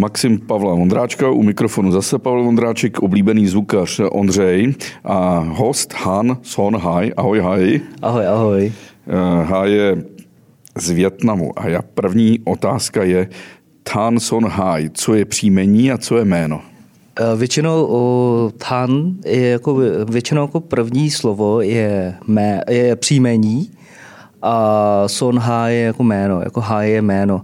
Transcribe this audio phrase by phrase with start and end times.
[0.00, 6.76] Maxim Pavla Vondráčka, u mikrofonu zase Pavel Vondráček, oblíbený zvukař Ondřej a host Han Son
[6.76, 7.12] Hai.
[7.16, 7.80] Ahoj Hai.
[8.02, 8.72] Ahoj, ahoj.
[9.06, 10.04] Uh, Hai je
[10.78, 13.28] z Větnamu a já první otázka je
[13.82, 16.60] Tan Son Hai, co je příjmení a co je jméno?
[17.20, 19.74] Eh, většinou uh, Tan je jako,
[20.08, 23.70] většinou jako první slovo je, mé, je příjmení
[24.42, 27.42] a Son Hai je jako jméno, jako Hai je jméno.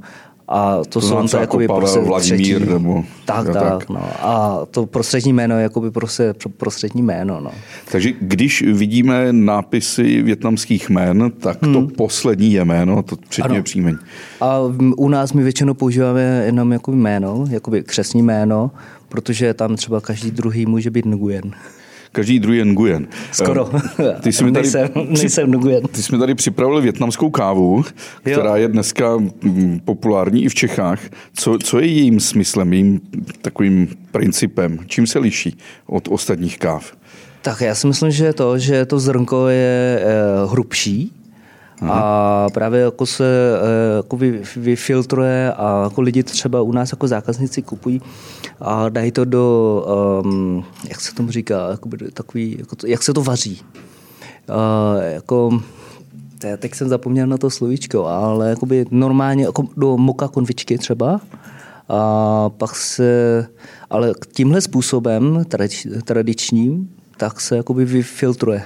[0.49, 2.73] A to, to jsou to jako Pavel, prostě Vladimír třetí.
[2.73, 3.05] nebo...
[3.25, 3.89] Tak, tak, tak.
[3.89, 4.09] No.
[4.21, 7.41] A to prostřední jméno je jakoby prostě prostřední jméno.
[7.41, 7.51] No.
[7.93, 11.89] Takže když vidíme nápisy větnamských jmén, tak to hmm.
[11.89, 13.99] poslední je jméno, to přední je příjmení.
[14.41, 14.59] A
[14.97, 18.71] u nás my většinou používáme jenom jako jméno, jakoby křesní jméno,
[19.09, 21.53] protože tam třeba každý druhý může být Nguyen
[22.17, 23.09] každý druhý je Nguyen.
[23.33, 23.71] Skoro.
[23.99, 25.83] Eh, ty jsi mi tady, nejsem, nejsem Nguyen.
[25.83, 27.85] Ty jsi mi tady připravil větnamskou kávu,
[28.21, 28.57] která jo.
[28.57, 31.01] je dneska mm, populární i v Čechách.
[31.35, 33.01] Co, co je jejím smyslem, jejím
[33.43, 34.79] takovým principem?
[34.87, 35.57] Čím se liší
[35.87, 36.93] od ostatních káv?
[37.43, 41.13] Tak já si myslím, že to, že to zrnko je eh, hrubší,
[41.81, 42.01] Aha.
[42.01, 47.09] A právě jako se eh, jako vy, vyfiltruje a jako lidi třeba u nás jako
[47.09, 48.03] zákazníci kupují
[48.61, 49.87] a dají to do,
[50.25, 53.63] um, jak se tomu říká, jakoby takový, jako to, jak se to vaří.
[54.49, 55.61] Uh, jako,
[56.59, 61.21] teď jsem zapomněl na to slovíčko, ale jakoby normálně jako do moka konvičky třeba.
[61.89, 63.47] A pak se,
[63.91, 68.63] ale tímhle způsobem tradič, tradičním, tak se jakoby vyfiltruje.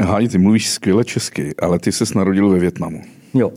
[0.00, 3.02] Háj, ty mluvíš skvěle česky, ale ty se narodil ve Větnamu.
[3.34, 3.52] Jo.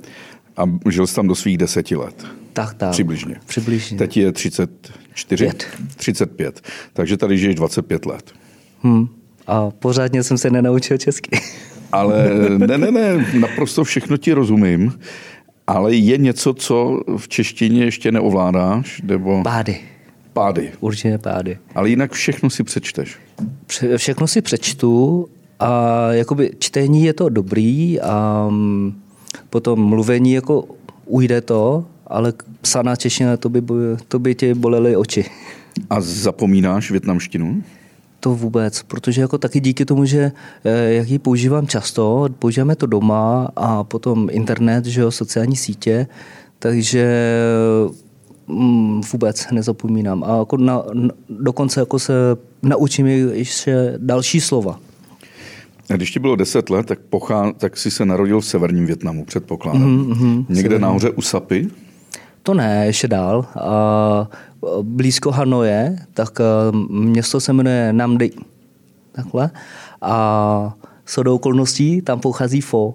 [0.58, 2.26] A žil jsi tam do svých deseti let.
[2.54, 2.92] Tak, tak.
[2.92, 3.36] Přibližně.
[3.46, 3.98] Přibližně.
[3.98, 5.46] Teď je 34?
[5.46, 5.68] Pět.
[5.96, 6.62] 35.
[6.94, 8.32] Takže tady žiješ 25 let.
[8.84, 9.08] Hmm.
[9.48, 11.30] A pořádně jsem se nenaučil česky.
[11.92, 15.00] Ale ne, ne, ne, naprosto všechno ti rozumím.
[15.68, 19.02] Ale je něco, co v češtině ještě neovládáš?
[19.04, 19.44] Nebo...
[19.44, 19.80] Pády.
[20.34, 20.72] Pády.
[20.80, 21.58] Určitě pády.
[21.76, 23.18] Ale jinak všechno si přečteš.
[23.98, 25.28] Všechno si přečtu
[25.64, 28.94] a jakoby čtení je to dobrý a mm,
[29.50, 30.66] potom mluvení jako
[31.06, 33.62] ujde to, ale psaná čeština, to by,
[34.08, 35.26] to by tě bolely oči.
[35.90, 37.64] A zapomínáš větnamštinu?
[38.20, 40.32] To vůbec, protože jako taky díky tomu, že
[40.64, 46.08] eh, jak ji používám často, používáme to doma a potom internet, že jo, sociální sítě,
[46.60, 47.06] takže
[48.48, 50.24] mm, vůbec nezapomínám.
[50.24, 50.84] A jako na,
[51.30, 52.14] dokonce jako se
[52.64, 54.80] naučím ještě další slova.
[55.88, 60.10] Když ti bylo 10 let, tak, pochá, tak jsi se narodil v severním Větnamu, předpokládám.
[60.10, 60.82] Mm-hmm, Někde severní.
[60.82, 61.68] nahoře u Sapy?
[62.44, 63.46] To ne, ještě dál.
[63.62, 64.30] A
[64.82, 66.40] blízko Hanoje, tak
[66.90, 68.32] město se jmenuje Namdi.
[69.12, 69.50] Takhle.
[70.02, 70.76] A
[71.24, 72.94] do okolností tam pochází Fo.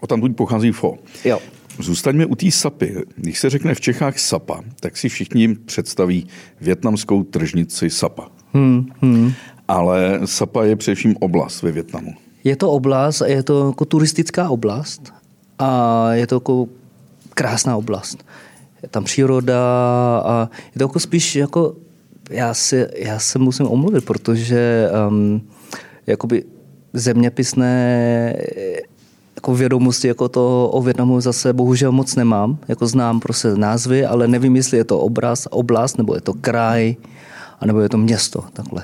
[0.00, 0.94] O tam buď pochází Fo.
[1.24, 1.38] Jo.
[1.78, 2.96] Zůstaňme u té sapy.
[3.16, 6.26] Když se řekne v Čechách sapa, tak si všichni představí
[6.60, 8.28] větnamskou tržnici sapa.
[8.52, 9.32] Hmm, hmm
[9.68, 12.14] ale Sapa je především oblast ve Větnamu.
[12.44, 15.12] Je to oblast, je to jako turistická oblast
[15.58, 16.66] a je to jako
[17.34, 18.24] krásná oblast.
[18.82, 19.60] Je tam příroda
[20.24, 21.74] a je to jako spíš jako,
[22.30, 25.40] já, si, já se musím omluvit, protože um,
[26.06, 26.44] jakoby
[26.92, 28.36] zeměpisné
[29.36, 32.58] jako vědomosti jako to o Větnamu zase bohužel moc nemám.
[32.68, 36.96] Jako znám prostě názvy, ale nevím, jestli je to obraz, oblast, nebo je to kraj,
[37.60, 38.82] anebo je to město, takhle.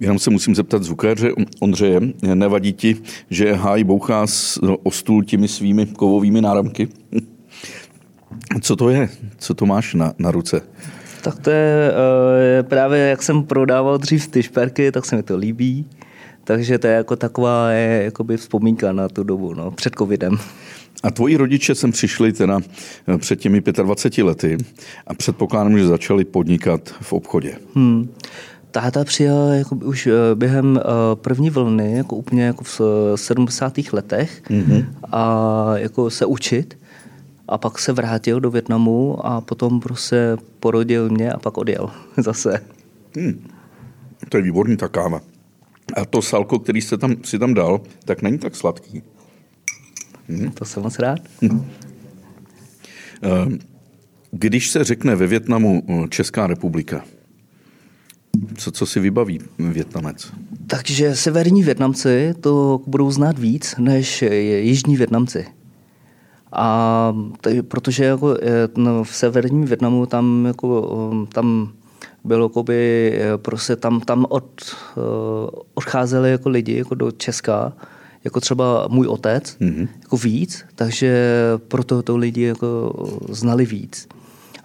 [0.00, 1.30] Jenom se musím zeptat zvukaře
[1.60, 2.00] Ondřeje,
[2.34, 2.96] nevadí ti,
[3.30, 4.26] že háj bouchá
[4.82, 6.88] o stůl těmi svými kovovými náramky?
[8.60, 9.08] Co to je?
[9.38, 10.60] Co to máš na, na ruce?
[11.22, 15.36] Tak to je uh, právě, jak jsem prodával dřív ty šperky, tak se mi to
[15.36, 15.86] líbí.
[16.44, 20.38] Takže to je jako taková je, jakoby vzpomínka na tu dobu, no, před covidem.
[21.02, 22.60] A tvoji rodiče sem přišli teda
[23.08, 24.56] eh, před těmi 25 lety
[25.06, 27.54] a předpokládám, že začali podnikat v obchodě.
[27.74, 28.08] Hmm
[28.80, 30.82] táta přijel jako už eh, během eh,
[31.14, 32.80] první vlny, jako úplně jako v
[33.14, 33.78] 70.
[33.92, 34.86] letech mm-hmm.
[35.12, 36.78] a jako se učit
[37.48, 42.62] a pak se vrátil do Větnamu a potom prostě porodil mě a pak odjel zase.
[43.16, 43.48] Hmm.
[44.28, 45.20] To je výborný ta káva.
[45.96, 49.02] A to salko, který jste tam, si tam dal, tak není tak sladký.
[50.28, 50.50] Hmm.
[50.50, 51.18] To jsem moc rád.
[51.42, 51.66] Hmm.
[54.30, 57.04] Když se řekne ve Větnamu Česká republika,
[58.56, 60.32] co, co si vybaví Větnamec?
[60.66, 64.22] Takže severní Větnamci to budou znát víc než
[64.60, 65.46] jižní Větnamci.
[66.52, 68.36] A tady, protože jako
[68.76, 71.72] no, v severním Větnamu tam, jako, tam
[72.24, 74.62] bylo jakoby, eh, prostě tam, tam od,
[74.96, 75.00] eh,
[75.74, 77.72] odcházeli jako lidi jako do Česka,
[78.24, 79.88] jako třeba můj otec, mm-hmm.
[80.02, 81.32] jako víc, takže
[81.68, 82.92] proto to lidi jako
[83.28, 84.08] znali víc.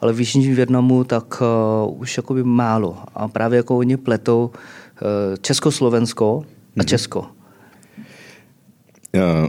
[0.02, 2.98] Ale v Jižním Větnamu tak uh, už jakoby málo.
[3.16, 5.08] A právě jako oni pletou uh,
[5.42, 6.44] Československo
[6.80, 7.26] a Česko.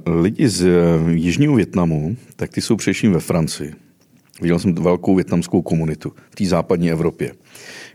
[0.06, 0.68] Lidi z
[1.10, 3.74] Jižního Větnamu, tak ty jsou především ve Francii.
[4.40, 7.32] Viděl jsem velkou větnamskou komunitu v té západní Evropě.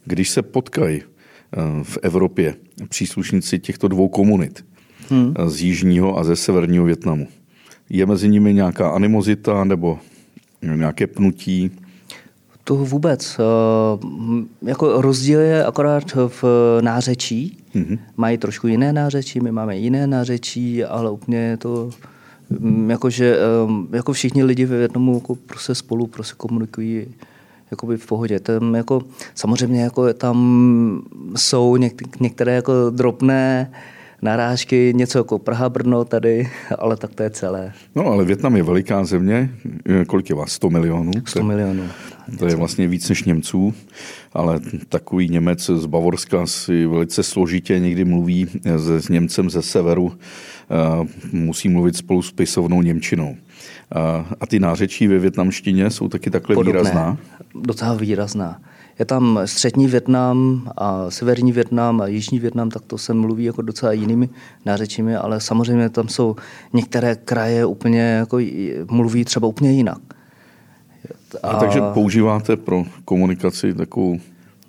[0.06, 1.02] Když se potkají
[1.84, 2.56] v Evropě
[2.90, 4.66] příslušníci těchto dvou komunit,
[5.10, 5.34] hmm.
[5.46, 7.28] z jižního a ze severního Větnamu,
[7.90, 10.00] je mezi nimi nějaká animozita nebo
[10.62, 11.72] nějaké pnutí?
[12.68, 13.40] To vůbec.
[13.40, 16.44] Eh, jako rozdíl je akorát v
[16.82, 17.58] nářečí.
[17.76, 18.00] Mm-hmm.
[18.18, 21.90] Mají trošku jiné nářečí, my máme jiné nářečí, ale úplně je to
[22.60, 23.38] mm, jakože
[23.94, 27.08] jako všichni lidi ve Větnamu jako prostě spolu prostě komunikují
[27.72, 28.40] jakoby v pohodě.
[28.40, 29.02] Tam jako,
[29.36, 31.02] samozřejmě jako tam
[31.36, 33.78] jsou něk- některé jako drobné uh,
[34.22, 36.50] narážky, něco jako Praha, Brno tady,
[36.80, 37.74] ale tak to je celé.
[37.96, 39.50] No ale Větnam je veliká země,
[40.08, 40.52] kolik je vás?
[40.52, 41.12] 100 milionů?
[41.26, 41.84] 100 milionů.
[42.40, 43.74] To je vlastně víc než Němců,
[44.34, 44.60] ale
[44.90, 50.14] takový Němec z Bavorska si velice složitě někdy mluví s Němcem ze severu,
[51.32, 53.36] musí mluvit spolu s pisovnou Němčinou.
[54.40, 57.18] A ty nářečí ve větnamštině jsou taky takhle Podobné, výrazná?
[57.56, 58.62] Docela výrazná.
[59.00, 63.62] Je tam střední Větnam a severní Větnam a jižní Větnam, tak to se mluví jako
[63.62, 64.30] docela jinými
[64.66, 66.36] nářečími, ale samozřejmě tam jsou
[66.74, 68.40] některé kraje úplně jako
[68.92, 70.02] mluví třeba úplně jinak.
[71.44, 74.20] A, a takže používáte pro komunikaci takovou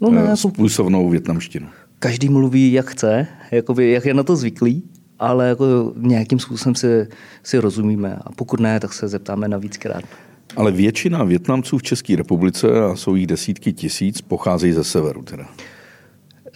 [0.00, 1.68] no ne, eh, způsobnou větnamštinu?
[1.98, 4.82] Každý mluví, jak chce, jakoby, jak je na to zvyklý,
[5.18, 7.08] ale jako nějakým způsobem si,
[7.42, 8.18] si rozumíme.
[8.24, 10.04] A pokud ne, tak se zeptáme na víckrát.
[10.56, 15.48] Ale většina Větnamců v České republice, a jsou jich desítky tisíc, pocházejí ze severu teda.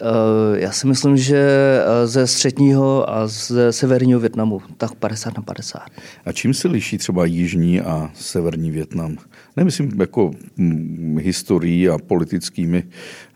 [0.01, 5.43] Eh, já si myslím, že eh, ze středního a ze severního Větnamu, tak 50 na
[5.43, 5.81] 50.
[6.25, 9.17] A čím se liší třeba jižní a severní Větnam?
[9.57, 12.83] Nemyslím jako hm, historií a politickými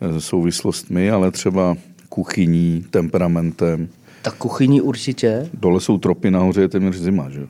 [0.02, 1.78] eh, souvislostmi, ale třeba
[2.10, 3.88] kuchyní, temperamentem.
[4.22, 5.50] Tak kuchyní určitě.
[5.54, 7.48] Dole jsou tropy, nahoře je téměř zima, že?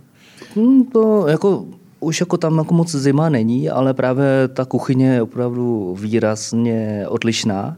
[0.55, 1.65] Hmm, to jako
[1.99, 7.77] už jako tam jako moc zima není, ale právě ta kuchyně je opravdu výrazně odlišná,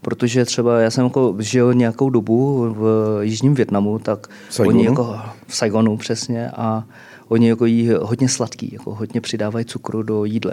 [0.00, 4.78] protože třeba já jsem jako žil nějakou dobu v jižním Větnamu, tak Saigonu?
[4.78, 6.84] oni jako v Saigonu přesně a
[7.28, 10.52] oni jako jí hodně sladký, jako hodně přidávají cukru do jídla.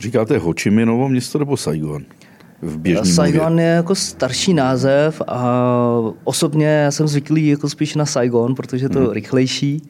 [0.00, 2.04] Říkáte Ho Chi Minovo město nebo Saigon?
[2.62, 3.64] v běžném Saigon mluvě.
[3.64, 5.70] je jako starší název a
[6.24, 9.10] osobně já jsem zvyklý jako spíš na Saigon, protože je to hmm.
[9.10, 9.82] rychlejší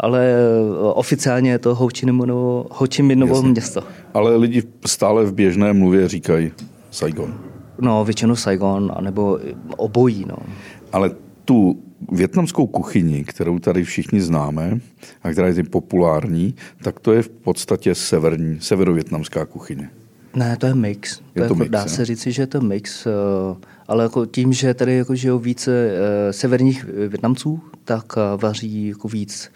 [0.00, 3.82] ale eh, oficiálně je to Ho Chi Minovo, Ho Chi Minovo město.
[4.14, 6.52] Ale lidi stále v běžné mluvě říkají
[6.90, 7.34] Saigon.
[7.80, 9.38] No, většinou Saigon, anebo
[9.76, 10.24] obojí.
[10.28, 10.36] No.
[10.92, 11.10] Ale
[11.44, 14.80] tu větnamskou kuchyni, kterou tady všichni známe
[15.22, 19.90] a která je populární, tak to je v podstatě severní, severovětnamská kuchyně.
[20.34, 21.16] Ne, to je mix.
[21.16, 21.88] To je to jako, mix dá je?
[21.88, 23.10] se říci, že je to mix, eh,
[23.88, 29.50] ale jako tím, že tady jako žijou více eh, severních Větnamců, tak vaří jako víc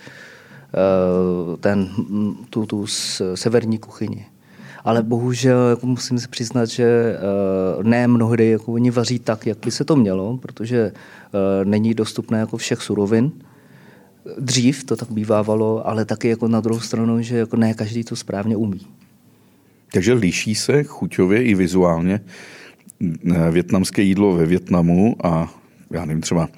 [1.61, 1.89] ten,
[2.51, 2.87] tu, tu
[3.35, 4.27] severní kuchyni.
[4.85, 9.59] Ale bohužel jako musím si přiznat, že eh, ne mnohdy jako oni vaří tak, jak
[9.65, 13.33] by se to mělo, protože eh, není dostupné jako všech surovin.
[14.39, 18.17] Dřív to tak bývávalo, ale taky jako na druhou stranu, že jako ne každý to
[18.17, 18.87] správně umí.
[19.93, 22.21] Takže liší se chuťově i vizuálně
[23.51, 25.55] větnamské jídlo ve Větnamu a
[25.91, 26.49] já nevím, třeba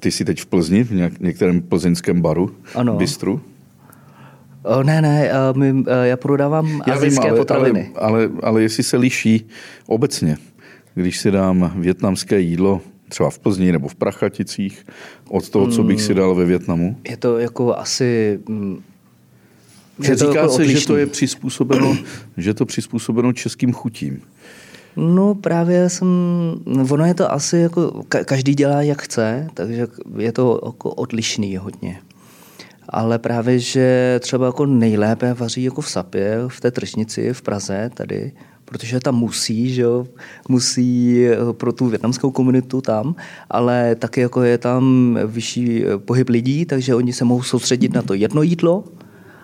[0.00, 2.96] ty jsi teď v Plzni, v některém plzeňském baru, ano.
[2.96, 3.40] bistru.
[4.82, 7.90] Ne, ne, my, já prodávám já azijské vím, ale, potraviny.
[7.94, 9.46] Ale, ale, ale jestli se liší
[9.86, 10.36] obecně,
[10.94, 14.86] když si dám větnamské jídlo třeba v Plzni nebo v Prachaticích
[15.28, 16.16] od toho, co bych si hmm.
[16.16, 16.96] dal ve Větnamu?
[17.08, 18.40] Je to jako asi...
[18.48, 18.82] Mm,
[20.02, 20.80] je to říká jako se, odlišný.
[20.80, 21.96] že to je přizpůsobeno,
[22.36, 24.22] že to přizpůsobeno českým chutím.
[24.96, 26.08] No právě jsem,
[26.90, 29.86] ono je to asi jako, každý dělá jak chce, takže
[30.18, 31.98] je to jako odlišný hodně
[32.94, 37.90] ale právě, že třeba jako nejlépe vaří jako v Sapě, v té tržnici v Praze
[37.94, 38.32] tady,
[38.64, 40.06] protože tam musí, že jo,
[40.48, 43.14] musí eh, pro tu větnamskou komunitu tam,
[43.50, 48.02] ale taky jako je tam vyšší eh, pohyb lidí, takže oni se mohou soustředit na
[48.02, 48.84] to jedno jídlo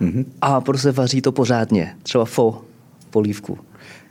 [0.00, 0.25] mm-hmm.
[0.40, 2.62] a prostě vaří to pořádně, třeba fo,
[3.11, 3.59] polívku.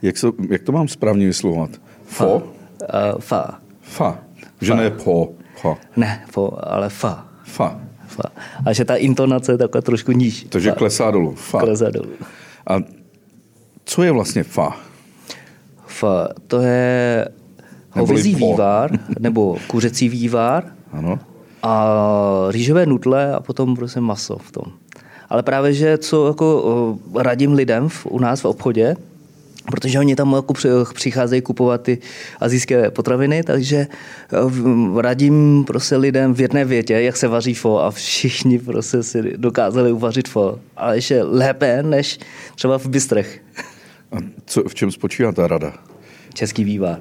[0.02, 1.70] Jak, se, jak to mám správně vyslovovat?
[2.04, 2.24] Fo?
[2.24, 3.14] Fa.
[3.14, 3.60] Uh, fa.
[3.82, 4.18] Fa.
[4.60, 4.78] Že fa.
[4.78, 5.32] ne po.
[5.56, 5.76] Fa.
[5.96, 7.28] Ne, po, ale fa.
[7.44, 8.22] Fa fa.
[8.66, 10.46] A že ta intonace je taková trošku níž.
[10.48, 11.34] Takže klesá dolů.
[11.34, 11.58] Fa.
[11.58, 12.10] Klesá dolů.
[12.66, 12.78] A
[13.84, 14.76] co je vlastně fa?
[15.86, 17.28] Fa, to je
[17.90, 20.64] hovězí vývar, nebo kuřecí vývar.
[20.92, 21.18] Ano.
[21.62, 21.94] A
[22.48, 24.64] rýžové nudle a potom prostě maso v tom.
[25.28, 28.96] Ale právě, že co jako radím lidem v, u nás v obchodě,
[29.70, 30.54] protože oni tam jako
[30.94, 31.98] přicházejí kupovat ty
[32.40, 37.90] azijské potraviny, takže eh, radím prostě lidem v jedné větě, jak se vaří fo a
[37.90, 40.58] všichni prostě si dokázali uvařit fo.
[40.76, 42.18] Ale ještě lépe, než
[42.54, 43.42] třeba v Bystrech.
[44.12, 45.72] A co, v čem spočívá ta rada?
[46.34, 47.00] Český vývar.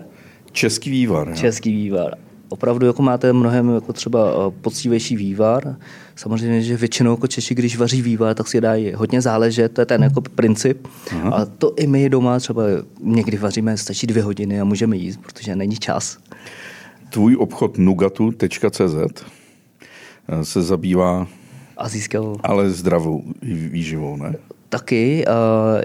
[0.52, 1.30] Český vývar.
[1.30, 1.36] Jo?
[1.36, 5.75] Český vývar opravdu jako máte mnohem jako třeba eh, poctivější vývar.
[6.15, 9.86] Samozřejmě, že většinou jako Češi, když vaří vývar, tak si dají hodně záležet, to je
[9.86, 10.88] ten jako princip.
[11.12, 11.29] Aha.
[11.29, 12.63] A to i my doma třeba
[13.01, 16.18] někdy vaříme, stačí dvě hodiny a můžeme jíst, protože není čas.
[17.10, 18.82] Tvůj obchod nugatu.cz
[20.27, 21.27] eh, se zabývá
[21.77, 22.36] Azijskou.
[22.44, 24.36] Ale zdravou výživou, ne?
[24.70, 25.25] Taky,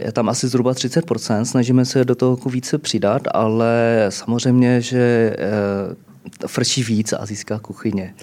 [0.04, 5.36] je tam asi zhruba 30%, snažíme se do toho jako více přidat, ale samozřejmě, že
[5.38, 5.94] eh,
[6.46, 8.14] frčí víc azijská kuchyně.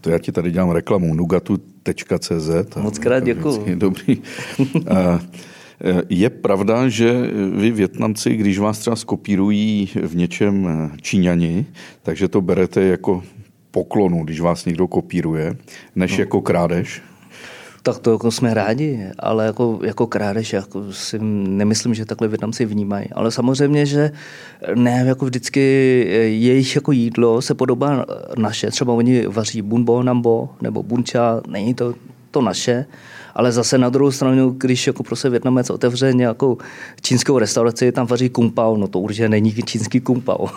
[0.00, 2.76] To já ti tady dělám reklamu nugatu.cz.
[2.76, 3.74] Moc krát děkuji.
[3.74, 4.22] Dobrý.
[5.80, 10.68] E, je pravda, že vy Větnamci, když vás třeba skopírují v něčem
[11.02, 11.66] Číňani,
[12.02, 13.22] takže to berete jako
[13.70, 15.56] poklonu, když vás někdo kopíruje,
[15.96, 16.18] než no.
[16.18, 17.02] jako krádež?
[17.86, 22.64] Tak to jako jsme rádi, ale jako, jako krádež jako si nemyslím, že takhle Větnamci
[22.64, 23.06] vnímají.
[23.12, 24.10] Ale samozřejmě, že
[24.74, 25.60] ne jako vždycky
[26.26, 28.06] jejich jako jídlo se podobá
[28.38, 28.70] naše.
[28.70, 31.94] Třeba oni vaří bunbo nambo nebo buncha, není to
[32.30, 32.86] to naše,
[33.34, 36.58] ale zase na druhou stranu, když jako prostě Větnamec otevře nějakou
[37.00, 40.48] čínskou restauraci, tam vaří kung pao, no to určitě není čínský kung pao.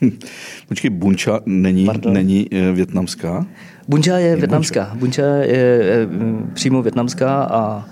[0.68, 3.46] Počkej, buncha není, není eh, větnamská?
[3.88, 4.92] Buncha je, je větnamská.
[4.94, 6.08] Buncha je, je
[6.54, 7.88] přímo větnamská a,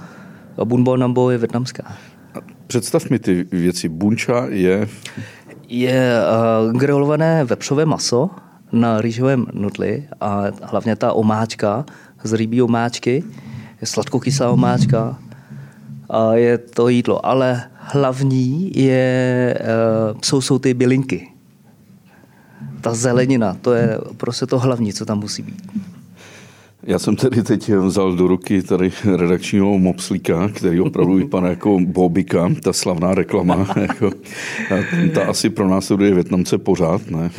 [0.58, 1.96] a bunbo nambo je větnamská.
[2.66, 3.88] Představ mi ty věci.
[3.88, 4.88] Buncha je...
[5.68, 6.16] Je
[6.66, 8.30] uh, grilované vepřové maso
[8.72, 11.84] na rýžovém nutli a hlavně ta omáčka
[12.24, 13.24] z rybí omáčky,
[13.80, 15.18] je sladkokyslá omáčka
[16.10, 17.26] a je to jídlo.
[17.26, 19.58] Ale hlavní je,
[20.12, 21.33] uh, jsou, jsou ty bylinky
[22.84, 25.62] ta zelenina, to je prostě to hlavní, co tam musí být.
[26.82, 32.50] Já jsem tedy teď vzal do ruky tady redakčního mopslíka, který opravdu vypadá jako Bobika,
[32.62, 33.66] ta slavná reklama.
[33.80, 34.10] jako,
[35.14, 37.30] ta asi pro nás je Větnamce pořád, ne?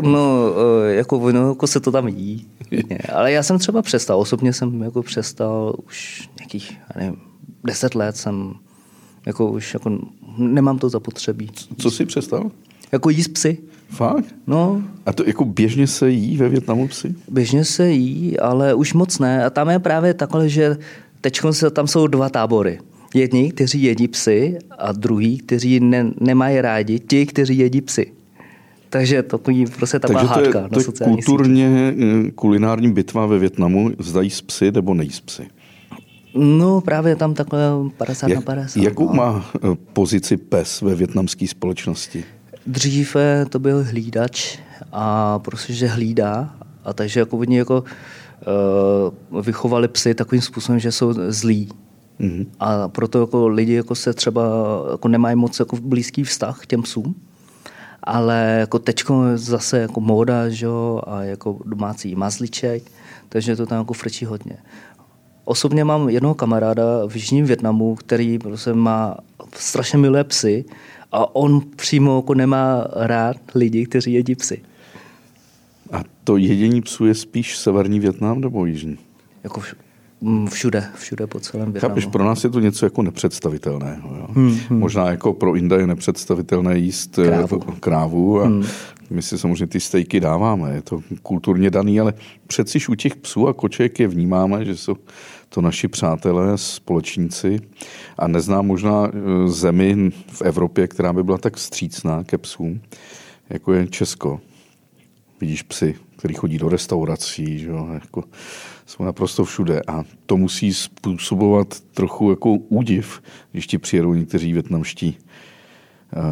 [0.00, 0.54] No,
[0.86, 2.46] eh, jako, no, jako se to tam jí.
[3.14, 7.16] Ale já jsem třeba přestal, osobně jsem jako přestal už nějakých, nevím,
[7.64, 8.54] deset let jsem
[9.26, 9.98] jako už jako
[10.38, 11.50] nemám to zapotřebí.
[11.78, 12.50] Co jsi přestal?
[12.92, 13.58] Jako jíst psy.
[13.90, 14.34] Fakt?
[14.46, 14.82] No.
[15.06, 17.14] A to jako běžně se jí ve Větnamu psy?
[17.28, 19.44] Běžně se jí, ale už moc ne.
[19.44, 20.76] A tam je právě takhle, že
[21.20, 21.40] teď
[21.72, 22.78] tam jsou dva tábory.
[23.14, 28.12] Jedni, kteří jedí psy a druhý, kteří ne, nemají rádi ti, kteří jedí psy.
[28.90, 32.04] Takže to je prostě taková Takže to je, to je kulturně sítě.
[32.26, 35.42] Eh, kulinární bitva ve Větnamu, zdají z psy nebo nejí psy?
[36.34, 37.60] No právě tam takhle
[37.96, 38.80] 50 Jak, na 50.
[38.80, 39.12] Jakou no.
[39.12, 39.58] má eh,
[39.92, 42.24] pozici pes ve větnamské společnosti?
[42.68, 44.58] Dříve to byl hlídač
[44.92, 47.84] a prostě, že hlídá a takže jako oni jako
[49.32, 51.68] uh, vychovali psy takovým způsobem, že jsou zlí.
[52.20, 52.46] Mm-hmm.
[52.60, 54.42] A proto jako lidi jako se třeba
[54.90, 57.14] jako nemají moc jako blízký vztah k těm psům.
[58.02, 60.66] Ale jako teďko zase jako móda, že
[61.06, 62.82] a jako domácí mazliček,
[63.28, 64.56] takže to tam jako frčí hodně.
[65.44, 69.16] Osobně mám jednoho kamaráda v Jižním Větnamu, který prostě má
[69.54, 70.64] strašně milé psy
[71.12, 74.62] a on přímo jako nemá rád lidi, kteří jedí psy.
[75.92, 78.98] A to jedění psů je spíš severní Větnam nebo jižní?
[79.44, 79.62] Jako
[80.50, 81.90] všude, všude po celém Větnamu.
[81.90, 84.16] Chápeš, pro nás je to něco jako nepředstavitelného.
[84.16, 84.26] Jo?
[84.30, 84.78] Hmm, hmm.
[84.78, 88.64] Možná jako pro Inda je nepředstavitelné jíst eh, krávu, krávu a hmm.
[89.10, 92.14] my si samozřejmě ty stejky dáváme, je to kulturně daný, ale
[92.46, 94.96] přeci u těch psů a koček je vnímáme, že jsou
[95.48, 97.60] to naši přátelé, společníci
[98.18, 102.80] a neznám možná e, zemi v Evropě, která by byla tak vstřícná ke psům,
[103.50, 104.40] jako je Česko.
[105.40, 108.24] Vidíš psy, který chodí do restaurací, že jo, jako
[108.88, 115.18] jsou naprosto všude a to musí způsobovat trochu jako údiv, když ti přijedou někteří větnamští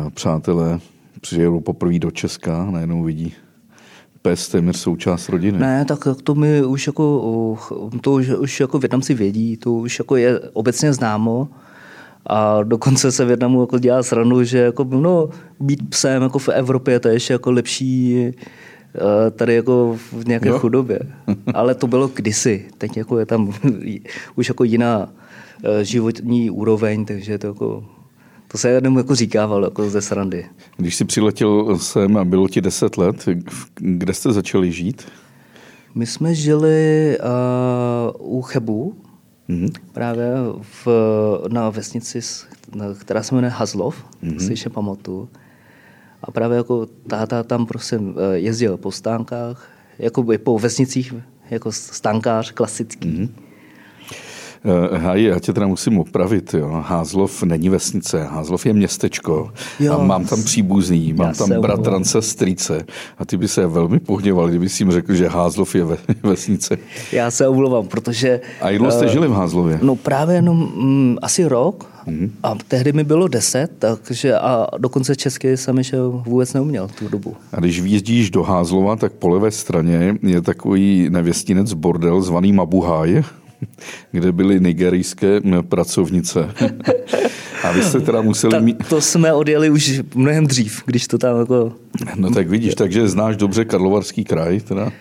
[0.07, 0.81] e, přátelé,
[1.21, 3.35] přijedou poprvé do Česka a najednou vidí
[4.23, 5.59] pes téměř součást rodiny.
[5.59, 7.59] Ne, tak to my už jako,
[8.01, 11.49] to už, už jako Větnamci vědí, to už jako je obecně známo.
[12.27, 15.29] A dokonce se Větnamu jako dělá sranu, že jako, no,
[15.61, 18.33] být psem jako v Evropě to je ještě jako lepší eh,
[19.31, 20.59] tady jako v nějaké jo.
[20.59, 20.99] chudobě.
[21.55, 22.65] Ale to bylo kdysi.
[22.79, 23.53] Teď jako je tam
[24.37, 25.13] už jako jiná
[25.65, 27.85] eh, životní úroveň, takže to jako
[28.49, 30.47] to se jenom jako říkával jako ze srandy.
[30.77, 33.29] Když jsi přiletěl sem a bylo ti deset let,
[33.75, 35.03] kde jste začali žít?
[35.95, 37.19] My jsme žili
[38.21, 38.97] uh, u Chebu
[39.49, 39.73] Mm-hmm.
[39.93, 40.89] Právě v,
[41.49, 42.21] na vesnici,
[42.99, 44.39] která se jmenuje Hazlov, mm-hmm.
[44.39, 45.29] si ještě pamatuju.
[46.27, 48.01] A právě jako táta tam prostě
[48.33, 51.15] jezdil po stánkách, jako po vesnicích,
[51.51, 53.09] jako stánkář klasický.
[53.09, 53.29] Mm-hmm.
[54.97, 56.55] Haj, já tě teda musím opravit.
[56.55, 56.83] Jo.
[56.87, 59.51] Házlov není vesnice, Házlov je městečko.
[59.81, 59.93] Jo.
[59.93, 62.85] A mám tam příbuzný, mám tam bratrance, strýce.
[63.19, 66.79] A ty by se velmi pohněval, kdyby si jim řekl, že Házlov je ve, vesnice.
[67.13, 68.41] Já se omlouvám, protože...
[68.61, 69.79] A jak jste uh, žili v Házlově?
[69.83, 71.97] No právě jenom mm, asi rok.
[72.07, 72.31] Mm-hmm.
[72.43, 77.37] A tehdy mi bylo deset, takže a dokonce česky jsem ještě vůbec neuměl tu dobu.
[77.53, 83.23] A když výjezdíš do Házlova, tak po levé straně je takový nevěstinec bordel zvaný Mabuhaj
[84.13, 86.51] kde byly nigerijské pracovnice.
[87.65, 88.89] A vy jste teda museli Ta, mít...
[88.89, 91.73] To jsme odjeli už mnohem dřív, když to tam jako...
[92.17, 94.93] No tak vidíš, takže znáš dobře Karlovarský kraj teda.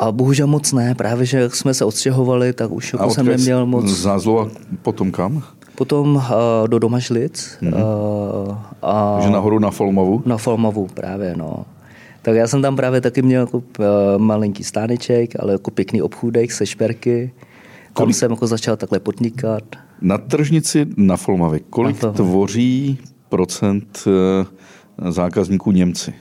[0.00, 3.86] A bohužel moc ne, právě že jsme se odstěhovali, tak už jako jsem neměl moc...
[3.86, 4.48] Z Názlova
[4.82, 5.42] potom kam?
[5.74, 6.22] Potom uh,
[6.68, 7.58] do Domažlic.
[7.60, 7.72] Hmm.
[7.72, 9.18] Uh, a...
[9.22, 10.22] Že nahoru na Folmavu?
[10.26, 11.64] Na Folmavu právě, no.
[12.22, 13.64] Tak já jsem tam právě taky měl jako uh,
[14.16, 17.32] malinký stáneček, ale jako pěkný obchůdek se šperky.
[17.94, 19.62] Tam jsem jako začal takhle podnikat.
[20.00, 22.98] Na tržnici na Folmavě, kolik na tvoří
[23.28, 26.14] procent eh, zákazníků Němci?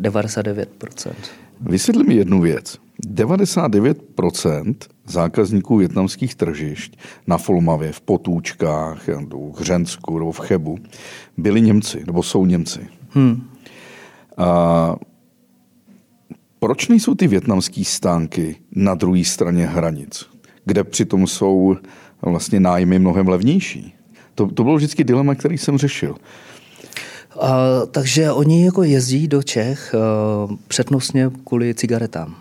[0.00, 1.12] 99%.
[1.60, 2.78] Vysvětli mi jednu věc.
[3.08, 4.74] 99%
[5.06, 6.96] zákazníků větnamských tržišť
[7.26, 10.78] na Folmavě, v Potůčkách, v Hřensku nebo v Chebu
[11.36, 12.80] byli Němci, nebo jsou Němci.
[13.10, 13.48] Hmm.
[14.36, 14.96] A
[16.58, 20.26] proč nejsou ty větnamské stánky na druhé straně hranic?
[20.66, 21.76] Kde přitom jsou
[22.22, 23.94] vlastně nájmy mnohem levnější.
[24.34, 26.14] To, to bylo vždycky dilema, který jsem řešil.
[27.34, 27.42] Uh,
[27.90, 29.94] takže oni jako jezdí do Čech
[30.48, 32.36] uh, přednostně kvůli cigaretám.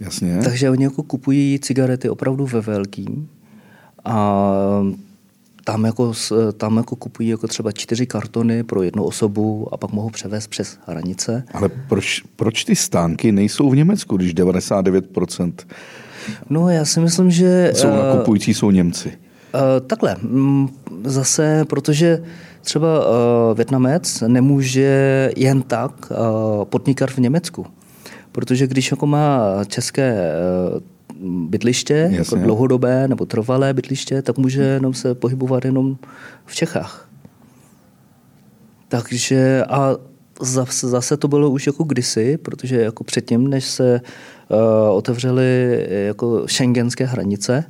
[0.00, 0.40] Jasně.
[0.44, 3.28] Takže oni jako kupují cigarety opravdu ve velkým
[4.04, 4.42] a
[5.64, 6.12] tam jako,
[6.56, 10.78] tam jako kupují jako třeba čtyři kartony pro jednu osobu a pak mohou převést přes
[10.86, 11.44] hranice.
[11.54, 15.52] Ale proč, proč ty stánky nejsou v Německu, když 99%
[16.50, 17.72] No já si myslím, že...
[17.74, 19.08] Jsou eh, nakupující, jsou Němci.
[19.08, 20.68] Uh, takhle, mm,
[21.04, 22.22] zase, protože
[22.60, 22.88] třeba
[23.54, 26.12] Větnamec nemůže jen tak
[26.64, 27.66] podnikat v Německu.
[28.32, 30.32] Protože když jako má české
[31.22, 35.96] uh, bydliště, jako dlouhodobé nebo trvalé bydliště, tak může jenom se pohybovat jenom
[36.46, 37.08] v Čechách.
[38.88, 39.96] Takže a
[40.40, 44.00] zase, zase to bylo už jako kdysi, protože jako předtím, než se
[44.48, 47.64] uh, otevřely jako šengenské hranice,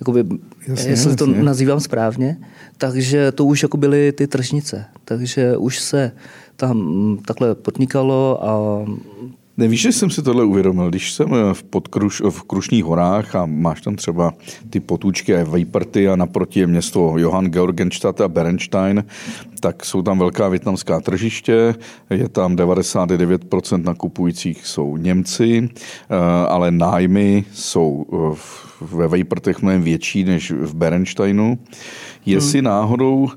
[0.00, 0.24] jakoby,
[0.68, 1.16] jasně, jestli jasně.
[1.16, 2.36] to nazývám správně,
[2.78, 4.84] takže to už jako byly ty tržnice.
[5.04, 6.12] Takže už se
[6.56, 8.84] tam takhle podnikalo a
[9.60, 13.46] Nevíš, že jsem si tohle uvědomil, když jsem eh, v, podkruš, v Krušních horách a
[13.46, 14.34] máš tam třeba
[14.70, 19.04] ty potůčky a Vejparty a naproti je město Johann Georgenstadt a Berenstein,
[19.60, 21.74] tak jsou tam velká větnamská tržiště,
[22.10, 26.16] je tam 99% nakupujících jsou Němci, eh,
[26.48, 28.38] ale nájmy jsou eh,
[28.80, 31.58] ve Vejprtech mnohem větší než v Berensteinu.
[32.26, 32.64] Jestli hmm.
[32.64, 33.28] náhodou,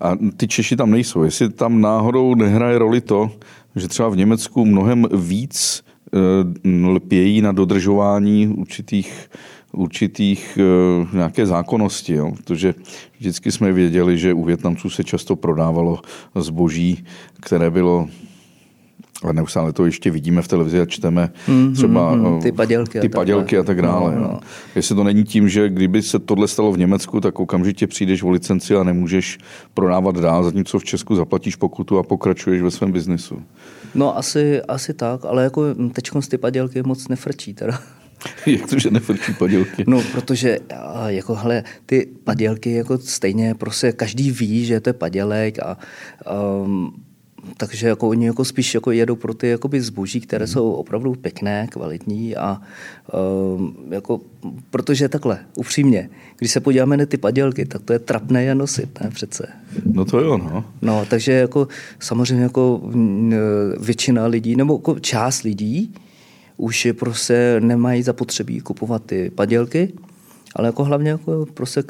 [0.00, 3.30] a ty Češi tam nejsou, jestli tam náhodou nehraje roli to,
[3.78, 9.30] že třeba v Německu mnohem víc eh, lpějí na dodržování určitých
[9.72, 12.32] určitých uh, nějaké zákonnosti, jo?
[12.36, 12.74] protože
[13.18, 16.00] vždycky jsme věděli, že u Větnamců se často prodávalo
[16.34, 17.04] zboží,
[17.40, 18.08] které bylo
[19.22, 23.06] ale neustále to ještě vidíme v televizi a čteme mm, třeba mm, ty padělky, ty
[23.06, 24.14] a, padělky a tak dále.
[24.14, 24.40] No, no.
[24.74, 28.30] Jestli to není tím, že kdyby se tohle stalo v Německu, tak okamžitě přijdeš o
[28.30, 29.38] licenci a nemůžeš
[29.74, 33.42] prodávat dál, zatímco v Česku zaplatíš pokutu a pokračuješ ve svém biznesu.
[33.94, 37.80] No asi, asi tak, ale jako teď ty padělky moc nefrčí teda.
[38.46, 39.84] Jak to, že nefrčí padělky?
[39.86, 40.58] No, protože
[41.06, 45.78] jako, hele, ty padělky jako stejně prostě každý ví, že to je padělek a
[46.62, 46.92] um,
[47.56, 50.52] takže jako oni jako spíš jako jedou pro ty jakoby zboží, které mm.
[50.52, 52.60] jsou opravdu pěkné, kvalitní a
[53.56, 54.20] um, jako,
[54.70, 59.00] protože takhle, upřímně, když se podíváme na ty padělky, tak to je trapné je nosit,
[59.00, 59.48] ne přece.
[59.84, 60.64] No to jo, no.
[60.82, 62.80] No, takže jako samozřejmě jako
[63.80, 65.94] většina lidí, nebo jako část lidí
[66.56, 69.92] už je prostě nemají zapotřebí kupovat ty padělky,
[70.56, 71.82] ale jako hlavně jako prostě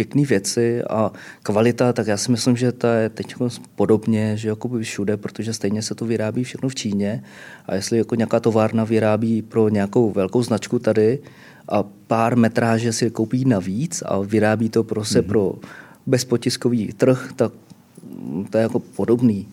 [0.00, 3.34] pěkné věci a kvalita, tak já si myslím, že to je teď
[3.76, 7.24] podobně, že jako všude, protože stejně se to vyrábí všechno v Číně
[7.66, 11.18] a jestli jako nějaká továrna vyrábí pro nějakou velkou značku tady
[11.68, 15.26] a pár metráže si koupí navíc a vyrábí to prostě mm-hmm.
[15.26, 15.54] pro
[16.06, 17.52] bezpotiskový trh, tak
[18.50, 19.48] to je jako podobný.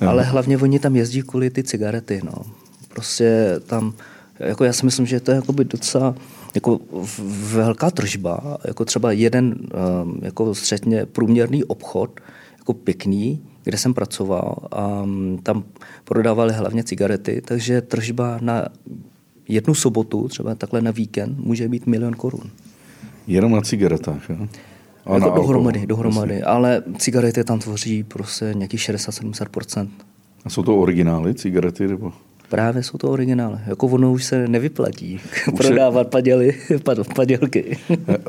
[0.00, 0.08] Mm.
[0.08, 2.20] Ale hlavně oni tam jezdí kvůli ty cigarety.
[2.24, 2.46] No.
[2.88, 3.94] Prostě tam,
[4.38, 6.14] jako já si myslím, že to je jako by docela
[6.54, 6.80] jako
[7.52, 9.54] velká tržba, jako třeba jeden
[10.22, 12.20] jako středně průměrný obchod,
[12.58, 15.06] jako pěkný, kde jsem pracoval a
[15.42, 15.64] tam
[16.04, 18.64] prodávali hlavně cigarety, takže tržba na
[19.48, 22.50] jednu sobotu, třeba takhle na víkend, může být milion korun.
[23.26, 24.48] Jenom na cigaretách, jo?
[25.06, 29.88] A jako dohromady, dohromady, ale cigarety tam tvoří prostě nějaký 60-70%.
[30.44, 32.12] A jsou to originály cigarety, nebo?
[32.50, 33.58] Právě jsou to originály.
[33.66, 35.20] Jako ono už se nevyplatí
[35.52, 36.10] už prodávat je...
[36.10, 36.54] paděly,
[37.14, 37.78] padělky.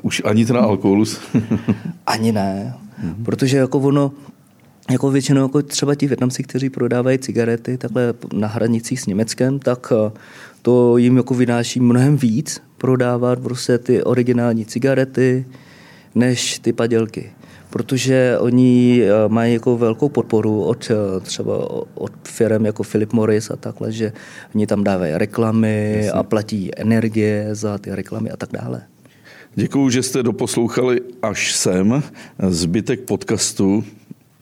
[0.01, 1.21] Už ani ten alkoholus?
[2.07, 3.23] ani ne, mm-hmm.
[3.23, 4.11] protože jako ono,
[4.91, 9.93] jako většinou jako třeba ti Větnamci, kteří prodávají cigarety takhle na hranicích s Německem, tak
[9.95, 10.11] eh,
[10.61, 15.45] to jim jako vynáší mnohem víc prodávat prostě ty originální cigarety,
[16.15, 17.31] než ty padělky.
[17.71, 23.51] Protože oni eh, mají jako velkou podporu od eh, třeba od firm jako Philip Morris
[23.51, 24.13] a takhle, že
[24.55, 26.11] oni tam dávají reklamy Jasně.
[26.11, 28.81] a platí energie za ty reklamy a tak dále.
[29.55, 32.03] Děkuji, že jste doposlouchali až sem.
[32.49, 33.83] Zbytek podcastu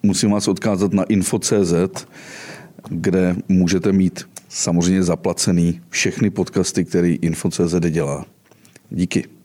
[0.04, 1.74] musím vás odkázat na info.cz,
[2.90, 8.26] kde můžete mít samozřejmě zaplacený všechny podcasty, který info.cz dělá.
[8.90, 9.39] Díky.